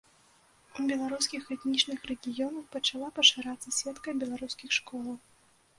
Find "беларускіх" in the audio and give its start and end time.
0.91-1.51, 4.25-4.69